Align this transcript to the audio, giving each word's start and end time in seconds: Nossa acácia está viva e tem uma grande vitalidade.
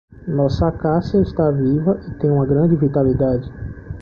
Nossa 0.27 0.65
acácia 0.69 1.21
está 1.21 1.51
viva 1.51 1.95
e 2.09 2.13
tem 2.17 2.31
uma 2.31 2.43
grande 2.47 2.75
vitalidade. 2.75 3.47